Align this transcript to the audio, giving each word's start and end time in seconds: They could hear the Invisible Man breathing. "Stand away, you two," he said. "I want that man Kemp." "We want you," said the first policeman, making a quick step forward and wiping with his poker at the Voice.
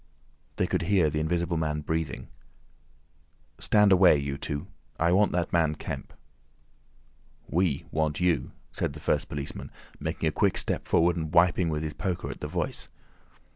They 0.55 0.65
could 0.65 0.81
hear 0.81 1.11
the 1.11 1.19
Invisible 1.19 1.57
Man 1.57 1.81
breathing. 1.81 2.29
"Stand 3.59 3.91
away, 3.91 4.17
you 4.17 4.35
two," 4.35 4.57
he 4.57 4.63
said. 4.97 5.01
"I 5.03 5.11
want 5.11 5.31
that 5.33 5.53
man 5.53 5.75
Kemp." 5.75 6.13
"We 7.47 7.85
want 7.91 8.19
you," 8.19 8.49
said 8.71 8.93
the 8.93 8.99
first 8.99 9.29
policeman, 9.29 9.69
making 9.99 10.27
a 10.27 10.31
quick 10.31 10.57
step 10.57 10.87
forward 10.87 11.17
and 11.17 11.31
wiping 11.31 11.69
with 11.69 11.83
his 11.83 11.93
poker 11.93 12.31
at 12.31 12.39
the 12.39 12.47
Voice. 12.47 12.89